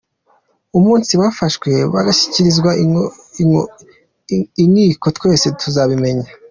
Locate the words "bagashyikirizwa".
1.93-2.69